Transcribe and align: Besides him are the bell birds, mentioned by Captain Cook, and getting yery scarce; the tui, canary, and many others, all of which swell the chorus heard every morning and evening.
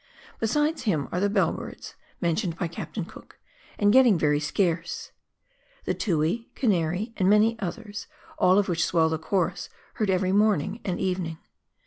Besides 0.39 0.81
him 0.81 1.07
are 1.11 1.19
the 1.19 1.29
bell 1.29 1.51
birds, 1.53 1.93
mentioned 2.19 2.57
by 2.57 2.67
Captain 2.67 3.05
Cook, 3.05 3.37
and 3.77 3.93
getting 3.93 4.17
yery 4.17 4.41
scarce; 4.41 5.11
the 5.85 5.93
tui, 5.93 6.49
canary, 6.55 7.13
and 7.17 7.29
many 7.29 7.55
others, 7.59 8.07
all 8.39 8.57
of 8.57 8.67
which 8.67 8.83
swell 8.83 9.09
the 9.09 9.19
chorus 9.19 9.69
heard 9.93 10.09
every 10.09 10.31
morning 10.31 10.79
and 10.83 10.99
evening. 10.99 11.37